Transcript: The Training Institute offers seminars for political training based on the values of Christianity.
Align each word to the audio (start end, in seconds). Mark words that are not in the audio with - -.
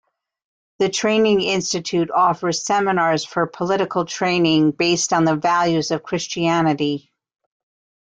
The 0.79 0.89
Training 0.89 1.41
Institute 1.41 2.09
offers 2.09 2.65
seminars 2.65 3.23
for 3.23 3.45
political 3.45 4.03
training 4.03 4.71
based 4.71 5.13
on 5.13 5.25
the 5.25 5.35
values 5.35 5.91
of 5.91 6.01
Christianity. 6.01 7.11